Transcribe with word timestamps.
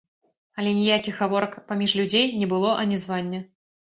Але 0.61 0.71
ніякіх 0.77 1.19
гаворак 1.23 1.53
паміж 1.69 1.93
людзей 2.01 2.25
не 2.39 2.47
было 2.53 2.71
анізвання. 2.87 3.43